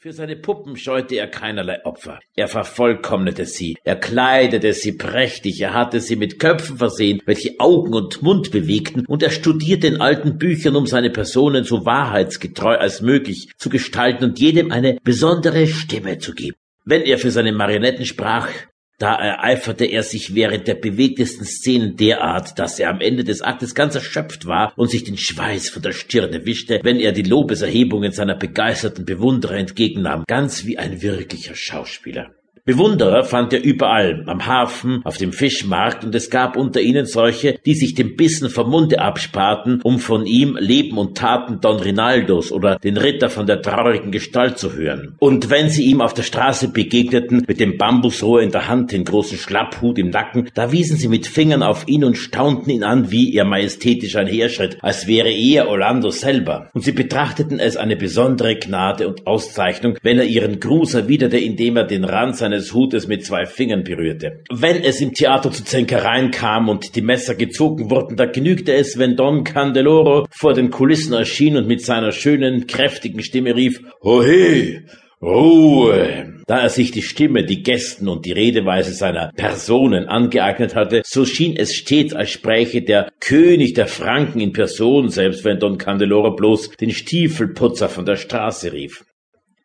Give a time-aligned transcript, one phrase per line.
[0.00, 2.20] Für seine Puppen scheute er keinerlei Opfer.
[2.36, 7.92] Er vervollkommnete sie, er kleidete sie prächtig, er hatte sie mit Köpfen versehen, welche Augen
[7.94, 13.00] und Mund bewegten, und er studierte in alten Büchern, um seine Personen so wahrheitsgetreu als
[13.00, 16.56] möglich zu gestalten und jedem eine besondere Stimme zu geben.
[16.84, 18.50] Wenn er für seine Marionetten sprach,
[18.98, 23.74] da ereiferte er sich während der bewegtesten Szenen derart, dass er am Ende des Aktes
[23.74, 28.10] ganz erschöpft war und sich den Schweiß von der Stirne wischte, wenn er die Lobeserhebungen
[28.10, 32.34] seiner begeisterten Bewunderer entgegennahm, ganz wie ein wirklicher Schauspieler.
[32.68, 37.58] Bewunderer fand er überall, am Hafen, auf dem Fischmarkt, und es gab unter ihnen solche,
[37.64, 42.52] die sich den Bissen vom Munde absparten, um von ihm Leben und Taten Don Rinaldos
[42.52, 45.14] oder den Ritter von der traurigen Gestalt zu hören.
[45.18, 49.04] Und wenn sie ihm auf der Straße begegneten, mit dem Bambusrohr in der Hand, den
[49.04, 53.10] großen Schlapphut im Nacken, da wiesen sie mit Fingern auf ihn und staunten ihn an,
[53.10, 56.68] wie er majestätisch einherschritt, als wäre er Orlando selber.
[56.74, 61.78] Und sie betrachteten es eine besondere Gnade und Auszeichnung, wenn er ihren Gruß erwiderte, indem
[61.78, 64.42] er den Rand seines seines Hutes mit zwei Fingern berührte.
[64.50, 68.98] Wenn es im Theater zu Zänkereien kam und die Messer gezogen wurden, da genügte es,
[68.98, 74.82] wenn Don Candeloro vor den Kulissen erschien und mit seiner schönen, kräftigen Stimme rief, Hohe!
[75.20, 76.34] Ruhe!
[76.46, 81.24] Da er sich die Stimme, die Gesten und die Redeweise seiner Personen angeeignet hatte, so
[81.24, 86.36] schien es stets, als spräche der König der Franken in Person, selbst wenn Don Candeloro
[86.36, 89.04] bloß den Stiefelputzer von der Straße rief.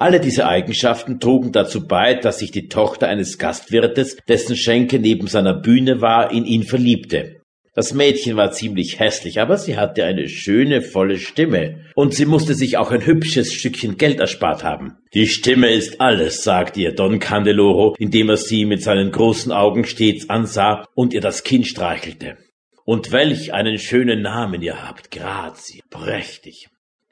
[0.00, 5.26] Alle diese Eigenschaften trugen dazu bei, dass sich die Tochter eines Gastwirtes, dessen Schenke neben
[5.26, 7.40] seiner Bühne war, in ihn verliebte.
[7.74, 12.54] Das Mädchen war ziemlich hässlich, aber sie hatte eine schöne, volle Stimme, und sie musste
[12.54, 14.98] sich auch ein hübsches Stückchen Geld erspart haben.
[15.14, 19.84] Die Stimme ist alles, sagte ihr Don Candeloro, indem er sie mit seinen großen Augen
[19.84, 22.36] stets ansah und ihr das Kinn streichelte.
[22.84, 26.68] Und welch einen schönen Namen ihr habt, Grazie, prächtig.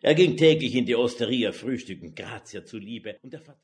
[0.06, 3.34] Er ging täglich in die Osteria frühstücken, Grazia zuliebe, und